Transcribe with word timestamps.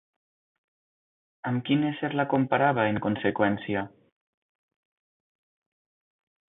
Amb 1.49 1.63
quin 1.67 1.85
ésser 1.91 2.11
la 2.21 2.27
comparava 2.33 2.87
en 2.95 2.99
conseqüència? 3.07 3.87